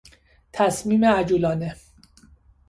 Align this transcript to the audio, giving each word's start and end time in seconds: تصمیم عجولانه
تصمیم 0.53 1.05
عجولانه 1.05 1.75